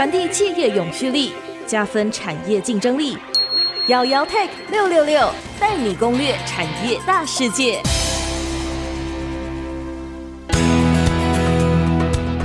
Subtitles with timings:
[0.00, 1.30] 传递企业永续力，
[1.66, 3.18] 加分产业竞争力。
[3.88, 5.30] 瑶瑶 Tech 六六六
[5.60, 7.82] 带你攻略产业大世界。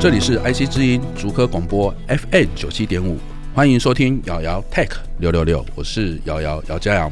[0.02, 3.18] 这里是 IC 之音竹科广播 FM 九七点五，
[3.54, 7.10] 欢迎收听瑶瑶 Tech 六六六，我是瑶瑶姚嘉阳。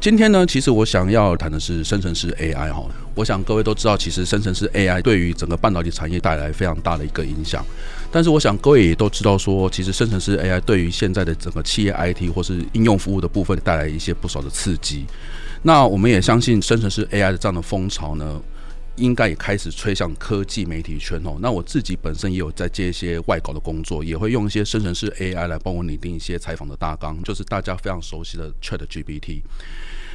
[0.00, 2.84] 今天呢，其实我想要谈的是生成式 AI 哈。
[3.18, 7.66] 我想各位都知道，其实生成式 AI 对于整个半导体产业带来非常大的一个影响。
[8.12, 15.04] 但是我想各位也都知道说，其实生成式 AI 对于现在的整个企业 IT 或是应用服务的部分带来一些不少的刺激。
[15.62, 18.40] 那我们也相信生成式 AI 的这样的风潮呢，
[18.94, 21.38] 应该也开始吹向科技媒体圈哦。
[21.40, 29.42] 那我自己本身也有在接一些外稿的工作，也会用一些生成式 AI 来帮我拟定一些采访的大纲，就是大家非常熟悉的 ChatGPT。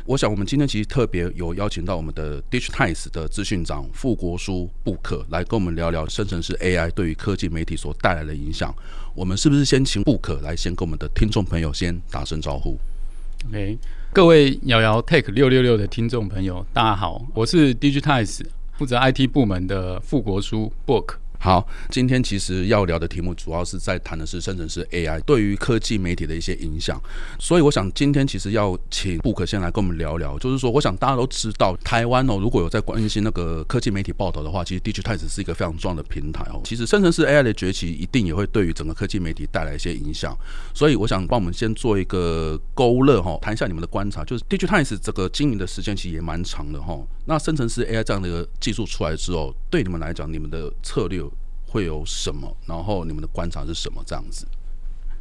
[0.05, 8.75] 我想我们今天其实特别有邀请到我们的 Digitimes 的资讯长傅国书 Book 来跟我们聊聊生成式 AI 对于科技媒体所带来的影响。
[9.15, 12.77] 我们是不是先请 Book 来先跟我们的听众朋友先打声招呼
[13.47, 13.77] ？OK，
[14.11, 18.41] 各位姚姚 Tech 六六六的听众朋友，大家好，我是 Digitimes。
[18.73, 21.15] 负责 IT 部门的傅国书 Book。
[21.43, 26.97] 好，今天其实要聊的题目主要是在谈的是生成式 AI 对于科技媒体的一些影响，
[27.37, 36.61] 所以我想今天其实要请 Book 先来跟我们聊聊，就是说，我想大家都知道，台湾哦，如果有在关心那个科技媒体报道的话，其实 Digitimes 是一个非常重要的平台哦。
[36.63, 40.33] 其实生成式 AI 的崛起一定也会对于整个科技媒体带来一些影响，
[40.73, 46.97] 所以我想帮我们先做一个勾勒哈，谈一下你们的观察，就是 Digitimes 这个经营的时间其实也蛮长的哈。
[47.25, 51.21] 那生成式 AI 这样的一个技术出来之后，对你们来讲，你们的策略
[51.73, 52.55] 会有什么？
[52.67, 54.03] 然后你们的观察是什么？
[54.05, 54.45] 这样子。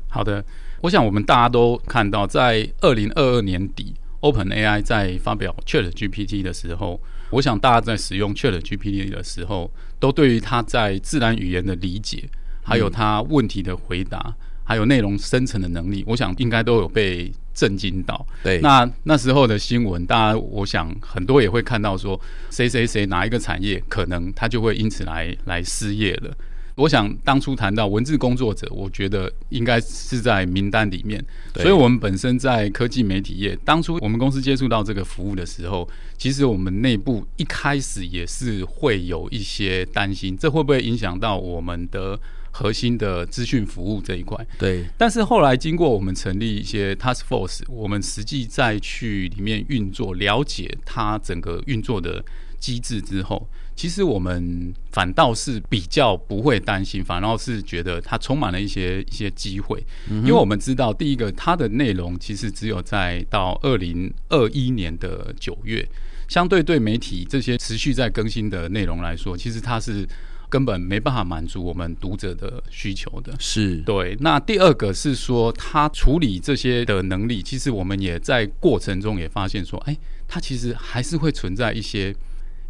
[0.08, 0.45] 好的，
[0.83, 7.00] 我想我们大家都看到，在二零二二年底，OpenAI 在发表 ChatGPT 的时候，
[7.31, 12.28] 我想大家在使用 ChatGPT 的时候，都对于它在自然语言的理解，
[12.62, 18.27] 还有它问题的回答，嗯、还有内容生成的能力，我想应该都有被震惊到。
[18.42, 26.37] 对，那那时候的新闻，大家我想很多也会看到说，谁谁谁哪一个产业可能他就会因此来来失业了。
[26.75, 31.22] 我想当初谈到文字工作者，我觉得应该是在名单里面。
[31.55, 42.19] 所以，我们本身在科技媒体业，当初我们公司接触到这个服务的时候，其实我们内部一开始也是会有一些担心，这会不会影响到我们的
[42.50, 44.47] 核心的资讯服务这一块？
[44.59, 44.84] 对。
[44.97, 52.25] 但是后来经过我们成立一些 task force，我们实际再去里面运作，了解它整个运作的
[52.59, 53.47] 机制之后。
[53.75, 65.88] 其实我们反倒是比较不会担心，反倒是觉得它充满了一些一些机会，因为我们知道，第一个它的内容其实只有在到二零二一年的九月，
[66.28, 70.06] 相对对媒体这些持续在更新的内容来说，其实它是
[70.49, 73.34] 根本没办法满足我们读者的需求的。
[73.41, 74.16] 是对。
[74.21, 79.97] 那第二个是说，它处理这些的能力，其实我们也在过程中也发现说，哎，
[80.28, 82.15] 它其实还是会存在一些。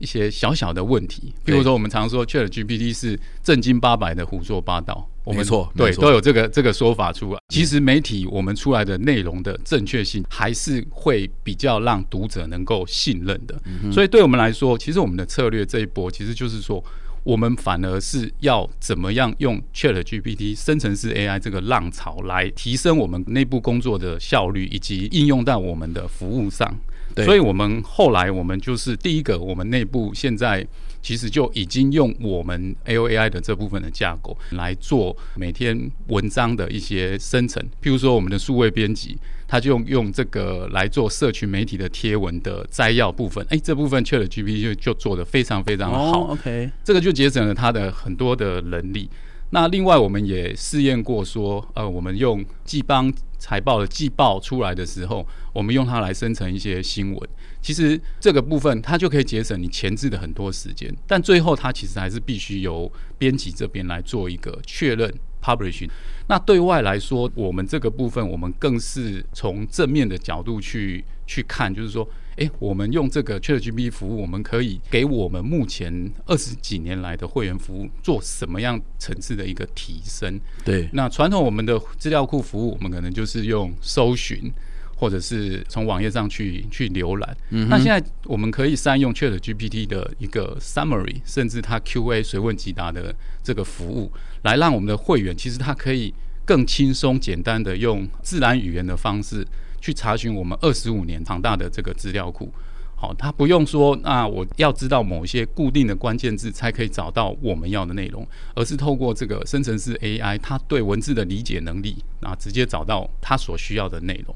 [0.03, 7.39] 一些小小的问题，比如说我们常说 ChatGPT 是正经八百的胡说八道，我们错对都有这个这个说法出来。
[7.51, 13.55] 其实媒体我们出来的内容的正确性，还是会比较让读者能够信任的。
[13.93, 16.85] 所以对我们来说，其实我们的策略这一波，其实就是说，
[17.23, 26.77] 我们反而是要怎么样用 ChatGPT 生成式 AI 这个浪潮来提升我们内部工作的效率，以及应用到我们的服务上。
[27.17, 30.67] 所以，我们后来我们就是第一个，我们内部现在
[31.03, 37.63] 其实就已经用我们 AOAI 的这部分的架构来做每天文章的一些生成。
[37.83, 39.19] 譬如说，我们的数位编辑，
[39.49, 43.45] 他就用用这个来做社群媒体的贴文的摘要部分。
[43.51, 46.33] 哎，这部分 ChatGPT 就就做得非常非常的好。
[46.33, 49.11] OK，这个就节省了他的很多的能力。
[49.55, 53.05] 那另外，我们也试验过说，呃，我们用季报
[53.39, 57.31] 财报的季报出来的时候，我们用它来生成一些新闻。
[57.61, 65.13] 其实这个部分它就可以节省你前置的很多时间，但最后它其实还是必须由编辑这边来做一个确认
[65.43, 65.91] publishing。
[66.29, 72.09] 那对外来说，我们这个部分我们更是从正面的角度去去看，就是说。
[72.37, 80.41] 诶，我们用这个 ChatGPT 服务，我们可以给我们目前二十几年来的会员服务做什么样层次的一个提升？
[80.65, 84.51] 对，那传统我们的资料库服务，我们可能就是用搜寻，
[84.97, 87.37] 或者是从网页上去去浏览。
[87.51, 94.11] 嗯，那现在我们可以善用 ChatGPT 的一个 summary，甚至它 QA 随问即答的这个服务，
[94.43, 96.13] 来让我们的会员其实他可以
[96.45, 99.47] 更轻松简单的用自然语言的方式。
[99.85, 102.49] 去查询我们二十五年庞大的这个资料库，
[102.95, 108.25] 好，他不用说，那我要知道某些固定的关键字才可以找到我们要的内容，
[108.55, 114.33] 而是透过这个生成式 AI，它对文字的理解能力，啊，直接找到他所需要的内容。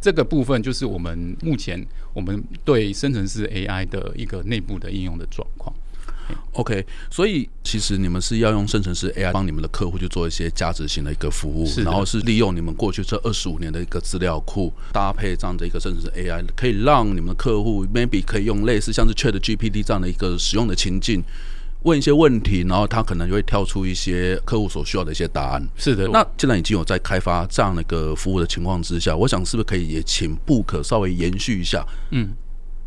[0.00, 5.46] 这个部分就是我们目前我们对生成式 AI 的一个内部的应用的状。
[6.52, 21.22] OK，所以其实你们是要用生成式 AI 帮你们的客户去做一些价值型的一个服务，然后是利用你们过去这二十五年的一个资料库，搭配这样的一个生成式 AI，可以让你们的客户 maybe 可以用类似像是 ChatGPT 这样的一个使用的情境，
[21.82, 25.68] 问一些问题，然后他可能就会跳出一些客户所需要的一些答案。
[25.76, 31.86] 是的，那既然已经有在开发这样的一个服务的情况之下，我想是不是可以也请 Book 稍微延续一下？
[32.10, 32.32] 嗯，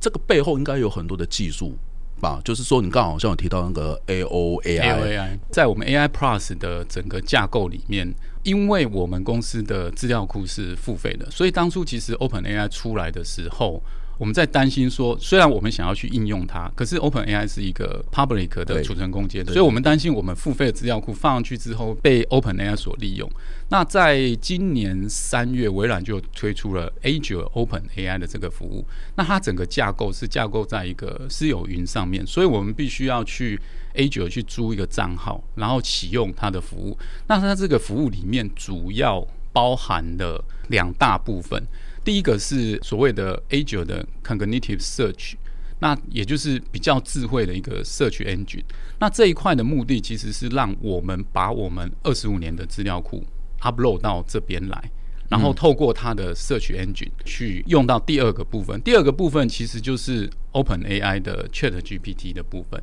[0.01, 1.77] 这个背后应该有很多的技术。
[2.19, 8.13] 吧，就是说，你刚好像有提到那个 A O A I，在我们 A I Plus 的整个架构里面，
[8.43, 13.81] 因为我们公司的资料库是付费的，所以当初其实 Open A I 出来的时候。
[14.19, 23.31] 我们在担心说，虽然我们想要去应用它，可是 OpenAI 是一个 public 的储存空间，所以我们担心我们付费的资料库放上去之后被 OpenAI 所利用。
[23.69, 28.85] 那在今年三月，微软就推出了 Azure OpenAI 的这个服务。
[29.15, 33.57] 那它整个架构是架构在一个私有云上面，所以我们必须要去
[33.95, 36.97] Azure 去租一个账号，然后启用它的服务。
[37.27, 41.61] 那它这个服务里面主要包含了两大部分。
[42.03, 45.33] 第一个是所谓的 Azure 的 Cognitive Search，
[45.79, 48.63] 那也就是比较智慧的一个 Search Engine。
[48.99, 53.23] 那这一块的目的其实是让我们把我们二十五年的资料库
[53.61, 54.91] upload 到这边来，
[55.29, 58.81] 然后透过它的 Search Engine 去用到第二个部分。
[58.81, 62.81] 第二个部分其实就是 OpenAI 的 ChatGPT 的部分。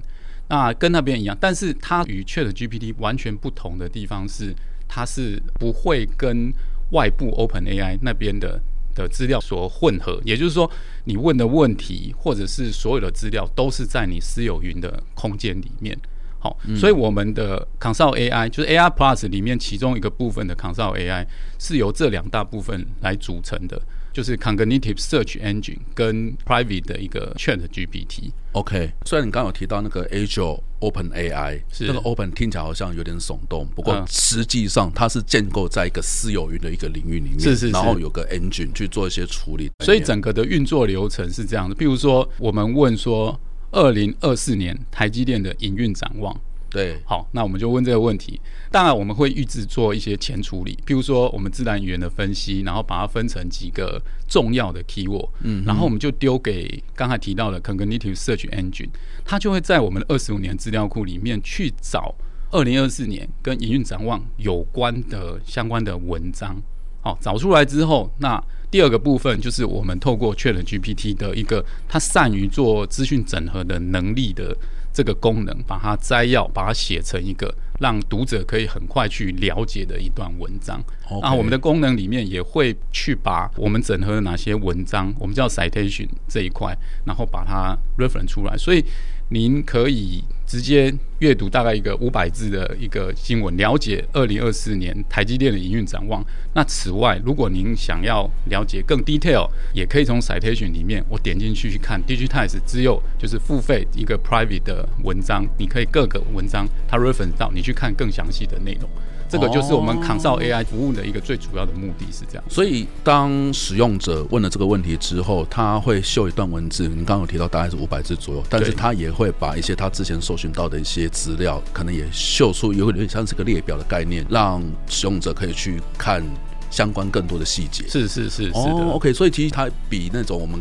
[0.48, 4.54] 那跟那边一样，但是它与 ChatGPT 完全不同的地方是，
[4.86, 6.52] 它是不会跟
[6.90, 8.60] 外部 OpenAI 那边的。
[8.96, 10.70] 的资料所混合，也就是说，
[11.04, 15.94] 你问的问题或者是所有的资料都是在你私有云的空间里面。
[16.38, 21.26] 好，嗯、所以我们的 Console AI 就是 AI Plus 里面其中一个部分的 Console AI
[21.58, 23.78] 是由这两大部分来组成的。
[24.16, 28.30] 就是 Cognitive Search Engine 跟 Private 的一个 Chat GPT。
[28.52, 41.74] OK，虽然你刚刚有提到那个 Azure Open AI，是那个 Open 听起来好像有点耸动，不过实际上它是建构在一个私有云的一个领域里面，是是是，然后有个 Engine 去做一些处理，所以整个的运作流程是这样的。
[41.74, 43.38] 比如说，我们问说，
[43.70, 46.34] 二零二四年台积电的营运展望。
[46.68, 48.38] 对，好，那我们就问这个问题。
[48.70, 58.88] 当然，我们会预制做一些前处理，譬如说我们自然语言的分析，然后把它分成几个重要的 keyword，嗯，然后我们就丢给刚才提到的 Cognitive Search Engine，
[59.24, 62.14] 它就会在我们的二十五年资料库里面去找
[62.50, 66.60] 二零二四年跟营运展望有关的相关的文章。
[67.00, 74.54] 好，找出来之后，那第二个部分就是我们透过 ChatGPT 的一个它善于做资讯整合的能力的。
[74.96, 80.82] 这个功能把它摘要，把它写成一个让读者可以很快去了解的一段文章。
[81.20, 88.56] 然后我们的功能里面也会去把我们整合的哪些文章，我们叫 citation 这一块，然后把它 reference 出来。
[88.56, 88.82] 所以
[89.28, 96.24] 您可以直接阅读大概一个五百字的一个新闻，了解二零二四年台积电的营运展望。
[96.54, 108.88] 那此外，如果您想要了解更 detail，也可以从 citation 里面，我点进去去看 Digitize 只有就是付费一个 private 的文章，你可以各个文章它 reference 到，你去看更详细的内容。
[109.28, 112.44] 这个就是我们 Consult AI 服务的一个最主要的目的是这样。
[112.48, 126.22] 所以当使用者问了这个问题之后，他会秀一段文字，你刚刚有提到大概是五百字左右，但是他也会把一些他之前搜寻到的一些资料，可能也秀出有点像是个列表的概念，让使用者可以去看
[126.70, 127.86] 相关更多的细节。
[127.88, 128.58] 是是是是的。
[128.58, 130.60] 哦，OK，所以其实它比那种我们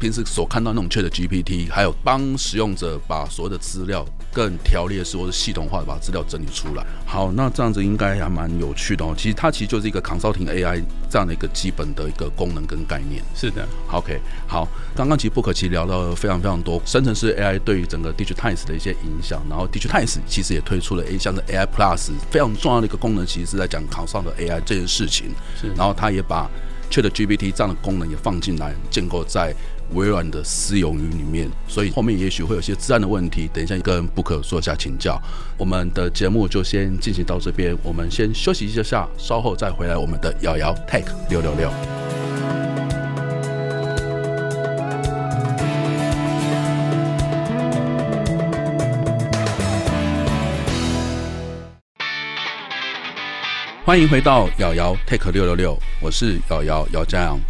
[0.00, 4.04] 平时所看到那种 ChatGPT，还有帮使用者把所有的资料。
[4.32, 6.86] 更条列式或者系统化的把资料整理出来。
[7.04, 9.12] 好，那这样子应该还蛮有趣的哦。
[9.18, 10.80] 其实它其实就是一个 consulting AI
[11.10, 13.20] 这样的一个基本的一个功能跟概念。
[13.34, 13.66] 是的。
[13.90, 19.42] OK，好，刚刚其实 Book 其实聊了非常非常多生成式 AI 对于整个 Digitize 的一些影响。
[19.50, 25.34] 然后 Digitize 其实也推出了 A 像是 AI Plus 非常重要的一个功能，其实是在讲 consult 的 AI 这件事情。
[25.60, 25.66] 是。
[25.74, 26.48] 然后它也把
[26.88, 29.52] ChatGPT 这样的功能也放进来，建构在。
[29.92, 35.20] 微软的私有云里面，所以后面也许会有些自然的问题，等一下跟 Book 说一下请教。
[35.56, 41.70] 我们的节目就先进行到这边，我们先休息一下，稍后再回来我们的瑶瑶 Tech 六六六。
[53.84, 57.40] 欢迎回到瑶瑶 Take 六六六，我是瑶瑶姚嘉阳。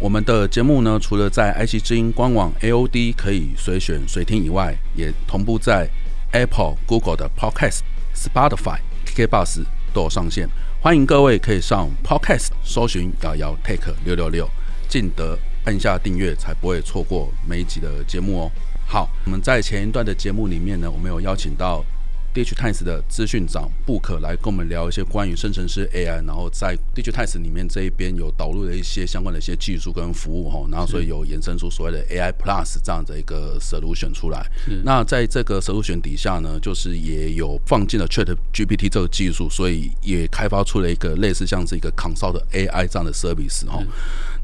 [0.00, 5.86] 我们的节目呢，除了在 IC 之音官网 AOD 可以随选随听以外，也同步在
[6.32, 7.80] Apple、Google 的 Podcast、
[8.14, 10.48] Spotify、KKBox 都有上线。
[10.80, 14.48] 欢迎各位可以上 Podcast 搜寻“瑶瑶 Take 六六六”，
[14.88, 18.50] 记得按下订阅，才不会错过每一集的节目哦。
[18.86, 21.84] 好，我们在前一段的节目里面呢，我们有邀请到。
[22.32, 34.46] DIGITIMES 的资讯长布克来跟我们聊一些关于生成式 AI，然后在 DIGITIMES 里面这一边有导入了一些相关的一些技术跟服务哈，然后所以有衍生出所谓的 AI Plus 这样的一个 solution 出来。
[34.84, 43.82] 那在这个 solution 底下呢，就是也有放进了 ChatGPT 这个技术，所以也开发出了一个类似像是一个 Consult AI 这样的 service 哈。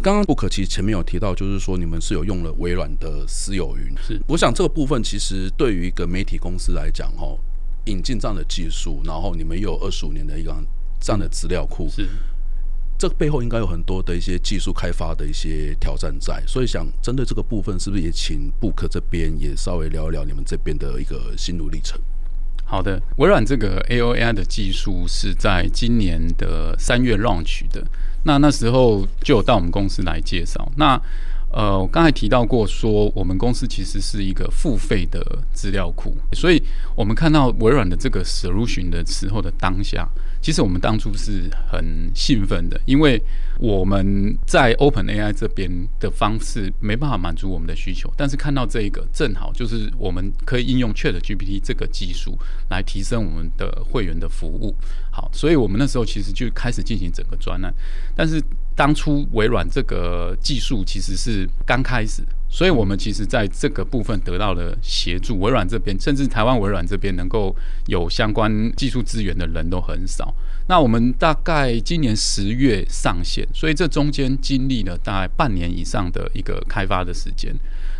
[0.02, 3.94] 刚刚布克其实前面有提到，就是说你们是有用了微软的私有云。
[4.04, 7.36] 是，我想这个部分其实对于一个媒体公司来讲哈。
[7.86, 10.54] 引进这样的技术，然后你们又有二十五年的一个
[11.00, 12.08] 这样的资料库，是
[12.98, 22.00] 这个背后应该有很多的一些技术开发的一些挑战在，所以想针对这个部分，是不是也请布克这边也稍微聊一聊你们这边的一个心路历程？
[22.64, 27.86] 好的，微软这个 AOAI 的技术是在今年的三月 launch 的，
[28.24, 30.72] 那那时候就有到我们公司来介绍。
[30.76, 31.00] 那
[31.52, 36.62] 呃，我刚才提到过，说我们公司其实是一个付费的资料库，所以
[36.94, 40.06] 我们看到微软的这个 solution 的时候的当下，
[40.40, 43.20] 其实我们当初是很兴奋的，因为
[43.58, 52.38] 我们在 OpenAI 这边的方式没办法满足我们的需求，但是看到这一个正好就是我们可以应用 ChatGPT 这个技术
[52.70, 54.74] 来提升我们的会员的服务。
[55.10, 57.72] 好，所以我们那时候其实就开始进行整个专案，
[58.14, 58.42] 但是
[58.74, 62.22] 当初微软这个技术其实是刚开始，
[62.56, 65.38] 所以我们其实在这个部分得到了协助。
[65.38, 67.54] 微软这边，甚至台湾微软这边能够
[67.86, 70.34] 有相关技术资源的人都很少。
[70.66, 77.54] 那我们大概今年十月上线，所以这中间经历了大概半年以上的一个开发的时间。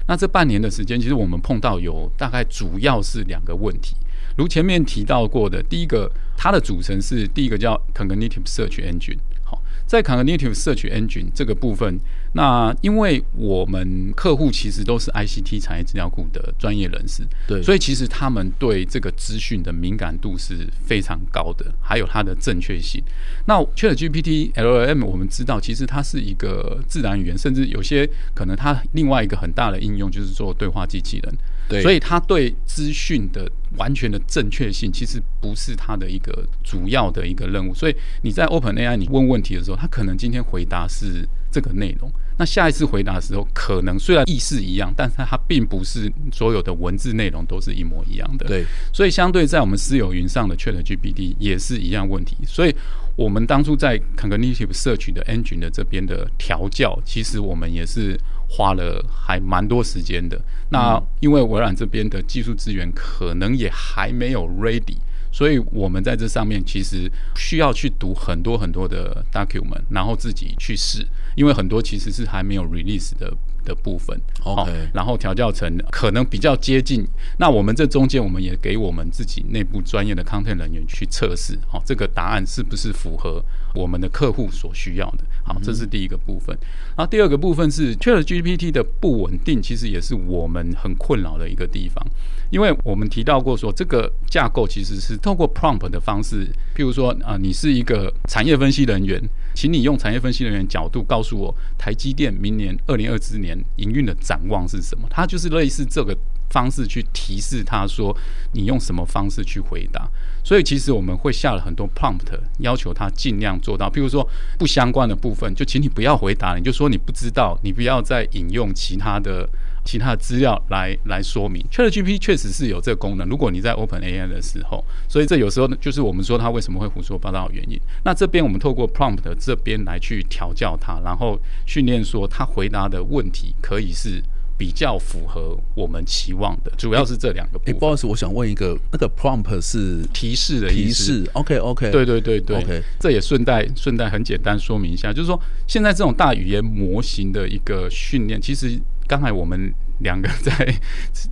[0.09, 3.95] 那这半年的时间，其实我们碰到有大概主要是两个问题。
[4.39, 9.19] 如前面提到过的，第一个，它的组成是第一个叫 Cognitive Search Engine。
[9.67, 11.99] 好，在 Cognitive Search Engine 这个部分，
[12.33, 23.03] 那因为我们客户其实都是 ICT 产业资料库的专业人士，对，所以其实他们对这个资讯的敏感度是非常高的，还有它的正确性。
[23.47, 31.35] 那 ChatGPT LLM 我们知道，其实它是一个自然语言，甚至有些可能它另外一个很大的应用就是做对话机器人。
[31.69, 37.75] 对，所以他对资讯的完全的正确性，其实不是他的一个主要的一个任务。
[37.75, 48.47] 所以你在 OpenAI 你问问题的时候，他可能今天回答是这个内容，那下一次回答的时候，可能虽然意思一样，但是它并不是所有的文字内容都是一模一样的。
[48.47, 52.37] 对，所以相对在我们私有云上的 ChatGPT 也是一样问题。
[52.47, 52.75] 所以
[53.17, 58.17] 我们当初在 Cognitive Search 的 Engine 的这边的调教，其实我们也是。
[58.49, 60.41] 花了还蛮多时间的。
[60.71, 64.97] 那因为微软这边的技术资源可能也还没有 ready，
[65.31, 73.33] 所以我们在这上面其实需要去读很多很多的 document，然后自己去试，因为很多其实是还没有 release 的。
[73.67, 77.05] 的部分，OK，然后调教成可能比较接近。
[77.39, 83.45] 那我们这中间，我们也给我们自己内部专业的 content 人员去测试，哦，这个答案是不是符合
[83.75, 85.25] 我们的客户所需要的？
[85.45, 86.57] 好，这是第一个部分。
[86.97, 92.03] 然后第二个部分是 ChatGPT 的不稳定，其实也是我们很困扰的一个地方。
[92.51, 96.47] 因为我们提到过说，这个架构其实是透过 prompt 的方式，
[96.77, 99.21] 譬如说啊，你是一个产业分析人员，
[99.57, 105.09] 请你用产业分析人员角度告诉我，台积电明年二零二四年营运的展望是什么？
[105.11, 106.15] 它就是类似这个
[106.51, 108.15] 方式去提示他说，
[108.53, 110.07] 你用什么方式去回答。
[110.45, 119.49] 所以其实我们会下了很多 prompt，要求他尽量做到，譬如说不相关的部分，就请你不要回答，你就说你不知道，你不要再引用其他的。
[119.87, 123.27] 其他的资料来来说明，ChatGPT 确实是有这个功能。
[123.29, 127.81] 如果你在 OpenAI 的时候，所以这有时候就是我们说它为什么会胡说八道的原因。
[128.05, 134.21] 那这边我们透过 Prompt 这边来去调教它，然后训练说它回答的问题可以是
[134.59, 136.73] 比较符合我们期望的。
[136.77, 137.75] 主要是这两个部分。
[137.75, 141.13] 哎，不好意思，我想问一个，那个 Prompt 是提示的意思。
[141.13, 142.83] 提示，OK OK，对对对对，OK。
[142.99, 148.81] 这也顺带顺带很简单说明一下，就是说现在这种大语言模型的一个训练，其实。
[149.07, 150.75] 刚才我们两个 在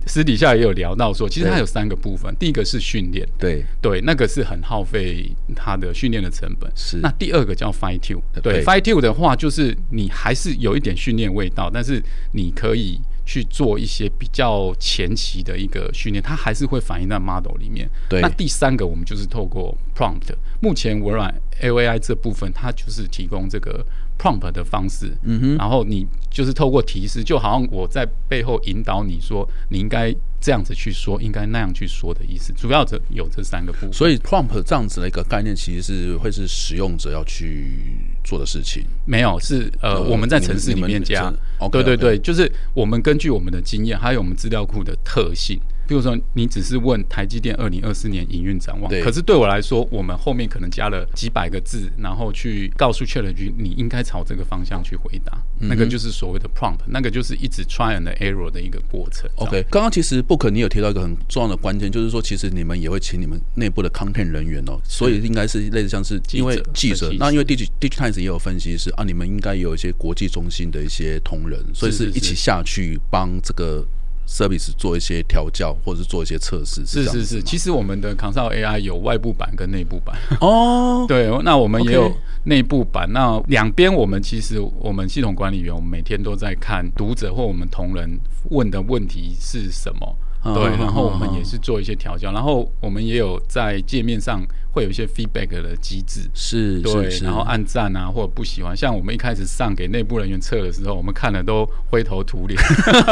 [0.05, 2.33] 私底下也有聊到说，其实它有三个部分。
[2.39, 6.71] 第一个是训练，对对，那个是很耗费它的训练的成本。
[6.75, 6.97] 是。
[6.97, 12.01] 那第二个叫 fine tune，对，fine tune 的话就是你还是有一点训练味道，但是
[12.33, 17.89] 你可以去做一些比较前期的一个训练，它还是会反映在 model 里面。
[18.09, 18.21] 对。
[18.21, 23.85] 那第三个我们就是透过 prompt，目前微软 AOAI 这部分它就是提供这个
[24.17, 32.53] prompt 的方式，嗯哼，然后你就是透过提示，就好像我在背后引导你说，你应该这样子去说，应该那样去说的意思。
[32.53, 33.93] 主要这有这三个部分。
[33.93, 38.83] 所以 prompt 这样子的一个概念，其实是会是使用者要去做的事情。
[39.05, 41.33] 没有，是呃，呃我们在城市里面加。
[41.71, 45.59] 对对对，就是我们根据我们的经验，还有我们资料库的特性。
[45.87, 55.37] 比如说，你只是问台积电二零二四年营运展望，可是对我来说，我们后面可能加了几百个字，然后去告诉 ChatGPT，你应该朝这个方向去回答。
[55.59, 59.29] 嗯、那个就是所谓的 prompt，那个就是一直 try and error 的一个过程。
[59.35, 73.85] OK，刚刚其实 Book 你有提到一个很重要的关键，就是说，其实你们也会请你们内部的 content 人员哦，所以应该是类似像是因为记者，那因为 Digi Digitimes 也有分析师啊，你们应该有一些国际中心的一些同仁，所以是一起下去帮这个。
[74.27, 77.41] Service 做一些调教，或者是做一些测试，是是是。
[77.43, 80.17] 其实我们的 Consult AI 有外部版跟内部版。
[80.41, 82.11] 哦， 对，那我们也有
[82.45, 83.07] 内部版。
[83.11, 90.17] 那两边我们其实我们系统管理员，我们每天都在看读者或我们同仁问的问题是什么。
[90.53, 102.61] 对，然后我们也是做一些调教，然后我们也有在界面上会有一些 feedback 的机制，是，对，然后按赞啊或者不喜欢，像我们一开始上给内部人员测的时候，我们看了都灰头土脸，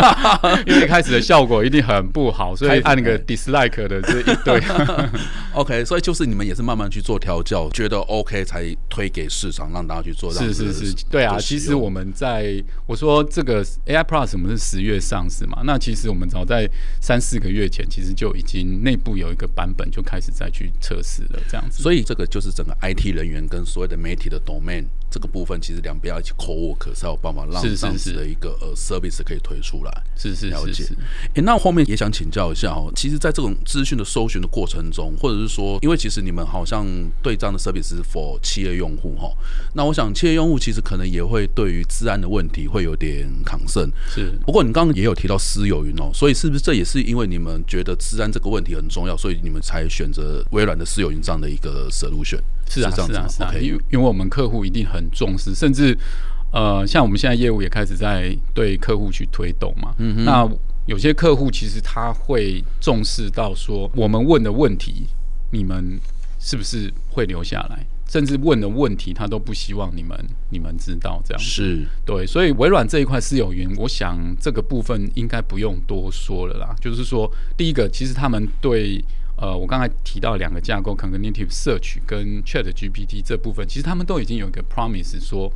[0.67, 4.61] 因为一开始的效果一定很不好，所以按那个 dislike 的这一堆。
[5.55, 10.33] OK，所以就是你们也是慢慢去做调教，觉得 OK 才推给市场让大家去做。
[10.33, 16.69] 是是是，对啊，其实我们在我说这个 AI Plus 我们是十月上市嘛，那其实我们早在
[17.01, 17.23] 三。
[17.23, 21.39] 四个月前，其实就已经内部有一个版本就开始再去测试了，
[21.71, 30.03] 所以这个就是整个 IT 人员跟所有的媒体的 domain 这个部分，其实两边要一起 co-work 才有办法让这样子的一个呃 service 可以推出来。
[30.17, 30.83] 是是了解。
[31.35, 36.87] 哎，那后面也想请教一下哦，其实，在这种资讯的搜寻的过程中，或者是说，因为其实你们好像
[37.21, 39.31] 对这样的 service 是 for 企业用户哈，
[39.75, 43.91] 那我想企业用户其实可能也会对于治安的问题会有点 concern。
[44.09, 44.31] 是。
[44.43, 52.39] 不过你刚刚也有提到私有云哦，所以是不是这也是因为你们觉得治安这个问题很重要，所以你们才选择微软的私有云这样的一个 solution？
[52.67, 55.97] 是啊，是啊，是啊，因为因为我们客户一定很重视，甚至
[56.51, 59.93] 呃，像我们现在业务也开始在对客户去推动嘛。
[60.25, 60.49] 那
[60.85, 65.05] 有些客户其实他会重视到说，我们问的问题，
[65.51, 65.99] 你们
[66.39, 67.85] 是不是会留下来？
[68.09, 70.15] 甚至问的问题，他都不希望你们
[70.51, 71.41] 你们知道这样。
[71.41, 76.75] 是对，所以微软这一块私有云，我想这个部分应该不用多说了啦。
[76.79, 79.03] 就是说，第一个，其实他们对
[79.37, 85.51] 呃，我刚才提到两个架构，Cognitive Search 跟 Chat GPT 这部分，其实他们都已经有一个 promise，说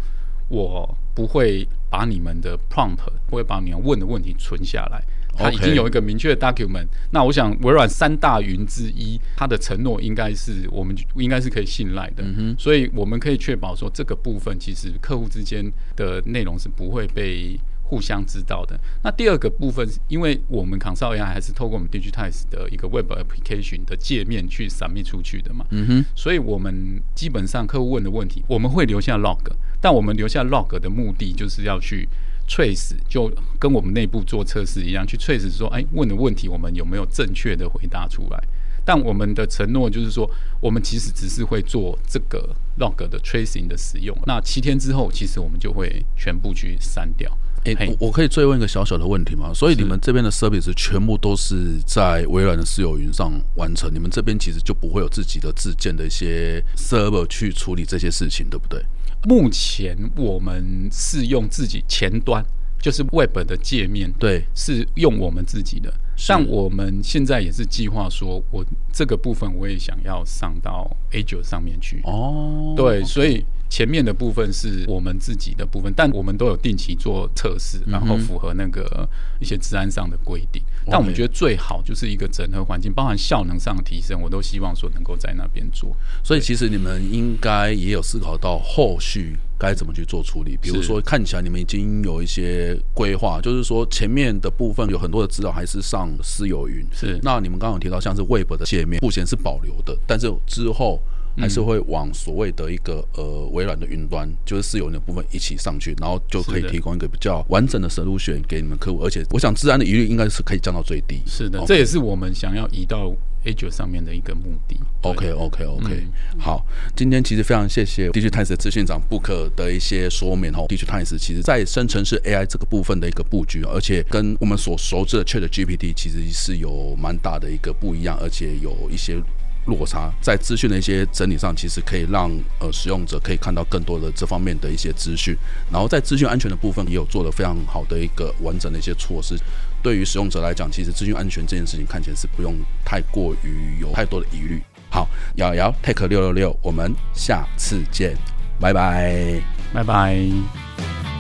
[0.50, 5.04] 我不会把你们的 prompt，不会把你们问的问题存下来。
[5.40, 6.88] 它已经有一个明确的 document，Okay.
[7.12, 17.56] 那我想微软三大云之一，它的承诺应该是我们应该是可以信赖的，嗯、哼所以我们可以确保说这个部分其实客户之间的内容是不会被
[17.88, 18.80] 互相知道的。
[19.04, 29.40] 那第二个部分，因为我们 Consult AI 还是透过我们 Digitize 的一个 Web Application 的界面去 submit 出去的嘛，嗯哼，所以我们基本上客户问的问题，我们会留下 log，
[29.82, 32.08] 但我们留下 log 的目的就是要去。
[32.50, 38.42] trace 就跟我们内部做测试一样，去 trace 说，哎，问的问题我们有没有正确的回答出来？
[38.88, 40.26] 但我们的承诺就是说，
[40.62, 44.18] 我们其实只是会做这个 log 的 tracing 的使用。
[44.26, 47.30] 那七天之后，其实我们就会全部去删掉。
[47.66, 49.52] 哎、欸，我我可以追问一个小小的问题吗？
[49.54, 58.82] 所以你们这边的 service 全部都是在微软的私有云上完成，你们这边其实就不会有自己的自建的一些 server 去处理这些事情，对不对？
[59.24, 62.42] 目前我们是用自己前端，
[62.80, 65.94] 就是 Web 的界面，对，是用我们自己的。
[66.16, 72.02] 像我们现在也是计划说，我这个部分我也想要上到 Azure 上面去。
[72.04, 73.46] 哦，对，所以。
[73.70, 79.08] 前面的部分是我们自己的部分，但我们都有定期做测试，然后符合那个
[79.40, 80.62] 一些治安上的规定。
[80.86, 85.96] 嗯、但我们觉得最好就是一个整合环境，包含效能上的提升，我都希望说能够在那边做。
[86.24, 90.58] 所以其实你们应该也有思考到后续该怎么去做处理。
[90.62, 96.86] 比如说，看起来你们已经有一些规划，就是说前面的部分有很多的资料还是上私有云。
[96.94, 97.20] 是。
[97.22, 101.00] 那你们刚刚有提到像是 Web 的界面，目前是保留的，但是之后。
[101.38, 111.22] 还是会往所谓的一个呃微软的云端，就是私有云的部分一起上去，然后就可以提供一个比较完整的 solution 给你们客户，而且我想治安的疑虑应该是可以降到最低。
[111.26, 113.14] 是的这也是我们想要移到
[113.46, 114.78] Azure 上面的一个目的。
[115.02, 120.66] OK OK OK，嗯，好，今天其实非常谢谢 Digitimes 的资讯长 Book 的一些说明哦。
[120.68, 129.22] Digitimes 其实在生成式 AI 这个部分的一个布局，而且跟我们所熟知的 Chat GPT 其实是有蛮大的一个不一样，而且有一些。
[129.68, 135.36] 落差，在资讯的一些整理上，其实可以让呃使用者可以看到更多的这方面的一些资讯。
[135.72, 139.38] 然后在资讯安全的部分，也有做了非常好的一个完整的一些措施。
[139.84, 144.62] 对于使用者来讲，其实资讯安全这件事情看起来是不用太过于有太多的疑虑。
[144.90, 148.16] 好，瑶瑶 take 六六六，我们下次见，
[148.60, 149.40] 拜拜，
[149.74, 151.17] 拜拜。